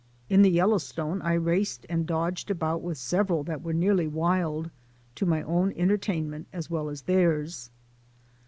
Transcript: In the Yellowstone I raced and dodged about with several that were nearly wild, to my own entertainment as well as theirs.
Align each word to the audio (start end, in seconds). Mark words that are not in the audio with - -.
In 0.31 0.41
the 0.41 0.49
Yellowstone 0.49 1.21
I 1.21 1.33
raced 1.33 1.85
and 1.87 2.07
dodged 2.07 2.49
about 2.49 2.81
with 2.81 2.97
several 2.97 3.43
that 3.43 3.61
were 3.61 3.71
nearly 3.71 4.07
wild, 4.07 4.71
to 5.13 5.27
my 5.27 5.43
own 5.43 5.71
entertainment 5.73 6.47
as 6.51 6.71
well 6.71 6.89
as 6.89 7.03
theirs. 7.03 7.69